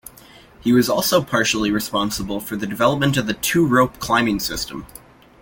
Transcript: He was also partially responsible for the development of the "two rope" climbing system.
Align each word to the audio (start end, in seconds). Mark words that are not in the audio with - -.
He 0.61 0.73
was 0.73 0.89
also 0.89 1.21
partially 1.23 1.69
responsible 1.69 2.39
for 2.39 2.55
the 2.55 2.65
development 2.65 3.17
of 3.17 3.27
the 3.27 3.35
"two 3.35 3.67
rope" 3.67 3.99
climbing 3.99 4.39
system. 4.39 4.87